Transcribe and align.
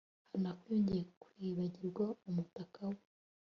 Hanako 0.31 0.63
yongeye 0.71 1.03
kwibagirwa 1.21 2.05
umutaka 2.27 2.79
we 2.91 2.99